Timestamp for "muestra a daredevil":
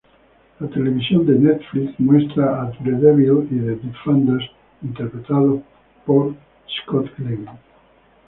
1.99-3.47